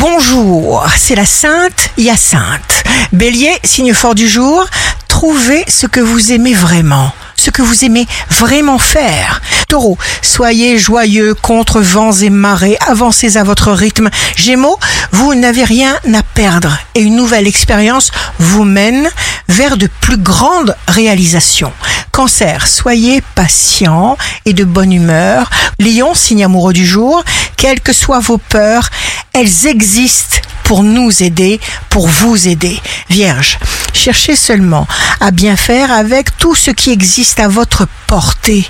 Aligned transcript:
Bonjour, 0.00 0.82
c'est 0.96 1.14
la 1.14 1.26
Sainte 1.26 1.90
Hyacinthe. 1.98 2.84
Bélier, 3.12 3.52
signe 3.64 3.92
fort 3.92 4.14
du 4.14 4.26
jour, 4.26 4.64
trouvez 5.08 5.62
ce 5.68 5.86
que 5.86 6.00
vous 6.00 6.32
aimez 6.32 6.54
vraiment, 6.54 7.12
ce 7.36 7.50
que 7.50 7.60
vous 7.60 7.84
aimez 7.84 8.06
vraiment 8.30 8.78
faire. 8.78 9.42
Taureau, 9.68 9.98
soyez 10.22 10.78
joyeux 10.78 11.34
contre 11.34 11.82
vents 11.82 12.12
et 12.12 12.30
marées, 12.30 12.78
avancez 12.88 13.36
à 13.36 13.44
votre 13.44 13.72
rythme. 13.72 14.08
Gémeaux, 14.36 14.78
vous 15.12 15.34
n'avez 15.34 15.64
rien 15.64 15.94
à 16.14 16.22
perdre 16.22 16.78
et 16.94 17.02
une 17.02 17.16
nouvelle 17.16 17.46
expérience 17.46 18.10
vous 18.38 18.64
mène 18.64 19.10
vers 19.50 19.76
de 19.76 19.90
plus 20.00 20.16
grandes 20.16 20.76
réalisations. 20.88 21.72
Cancer, 22.10 22.66
soyez 22.66 23.22
patient 23.34 24.16
et 24.46 24.54
de 24.54 24.64
bonne 24.64 24.92
humeur. 24.92 25.50
Lion, 25.78 26.14
signe 26.14 26.44
amoureux 26.44 26.72
du 26.72 26.86
jour, 26.86 27.22
quelles 27.56 27.80
que 27.80 27.92
soient 27.92 28.20
vos 28.20 28.38
peurs, 28.38 28.88
elles 29.32 29.66
existent 29.66 30.36
pour 30.64 30.82
nous 30.82 31.22
aider, 31.22 31.60
pour 31.88 32.06
vous 32.06 32.46
aider. 32.46 32.80
Vierge, 33.08 33.58
cherchez 33.92 34.36
seulement 34.36 34.86
à 35.20 35.30
bien 35.30 35.56
faire 35.56 35.90
avec 35.90 36.36
tout 36.36 36.54
ce 36.54 36.70
qui 36.70 36.90
existe 36.90 37.40
à 37.40 37.48
votre 37.48 37.88
portée. 38.06 38.68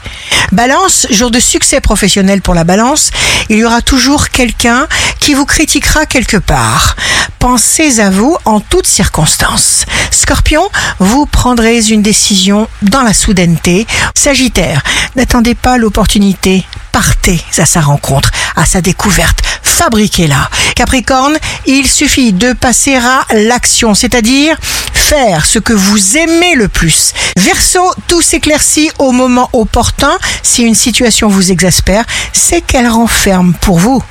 Balance, 0.53 1.07
jour 1.11 1.31
de 1.31 1.39
succès 1.39 1.81
professionnel 1.81 2.41
pour 2.41 2.55
la 2.55 2.65
balance, 2.65 3.11
il 3.49 3.59
y 3.59 3.65
aura 3.65 3.83
toujours 3.83 4.31
quelqu'un 4.31 4.87
qui 5.19 5.35
vous 5.35 5.47
critiquera 5.47 6.07
quelque 6.07 6.39
part. 6.39 6.97
Pensez 7.39 8.01
à 8.01 8.11
vous 8.11 8.37
en 8.45 8.61
toutes 8.61 8.87
circonstances. 8.87 9.85
Scorpion, 10.11 10.69
vous 10.99 11.27
prendrez 11.27 11.87
une 11.89 12.03
décision 12.03 12.69
dans 12.83 13.03
la 13.03 13.15
soudaineté. 13.15 13.87
Sagittaire, 14.15 14.83
n'attendez 15.17 15.55
pas 15.55 15.79
l'opportunité. 15.79 16.65
Partez 16.93 17.41
à 17.59 17.67
sa 17.67 17.81
rencontre, 17.81 18.31
à 18.57 18.67
sa 18.67 18.81
découverte. 18.81 19.43
Fabriquez-la. 19.81 20.51
Capricorne, 20.75 21.39
il 21.65 21.87
suffit 21.87 22.35
de 22.35 22.53
passer 22.53 22.97
à 22.97 23.25
l'action, 23.33 23.95
c'est-à-dire 23.95 24.59
faire 24.93 25.47
ce 25.47 25.59
que 25.59 25.73
vous 25.73 26.19
aimez 26.19 26.55
le 26.55 26.69
plus. 26.69 27.15
Verseau, 27.39 27.91
tout 28.07 28.21
s'éclaircit 28.21 28.91
au 28.99 29.11
moment 29.11 29.49
opportun. 29.55 30.19
Si 30.43 30.65
une 30.65 30.75
situation 30.75 31.29
vous 31.29 31.51
exaspère, 31.51 32.05
c'est 32.35 32.61
qu'elle 32.61 32.89
renferme 32.89 33.55
pour 33.63 33.79
vous 33.79 34.03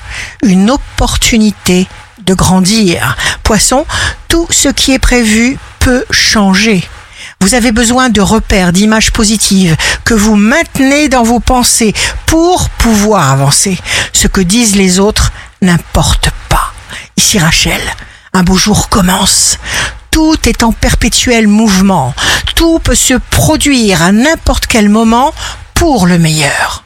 une 0.42 0.72
opportunité 0.72 1.88
de 2.26 2.34
grandir. 2.34 3.16
Poisson, 3.44 3.86
tout 4.28 4.48
ce 4.50 4.70
qui 4.70 4.94
est 4.94 5.00
prévu 5.00 5.60
peut 5.78 6.04
changer. 6.10 6.84
Vous 7.42 7.54
avez 7.54 7.72
besoin 7.72 8.10
de 8.10 8.22
repères, 8.22 8.74
d'images 8.74 9.12
positives 9.12 9.78
que 10.04 10.14
vous 10.14 10.36
maintenez 10.36 11.10
dans 11.10 11.24
vos 11.24 11.40
pensées 11.40 11.94
pour 12.26 12.70
pouvoir 12.70 13.32
avancer. 13.32 13.78
Ce 14.14 14.28
que 14.28 14.42
disent 14.42 14.76
les 14.76 15.00
autres 15.00 15.32
n'importe 15.62 16.30
pas. 16.50 16.74
Ici 17.18 17.40
Rachel, 17.40 17.82
un 18.34 18.44
beau 18.44 18.56
jour 18.56 18.90
commence. 18.90 19.58
Tout 20.12 20.38
est 20.48 20.64
en 20.64 20.72
perpétuel 20.72 21.48
mouvement. 21.48 22.14
Tout 22.56 22.80
peut 22.80 22.96
se 22.96 23.14
produire 23.14 24.02
à 24.02 24.12
n'importe 24.12 24.68
quel 24.68 24.90
moment 24.90 25.34
pour 25.74 26.08
le 26.08 26.18
meilleur. 26.18 26.78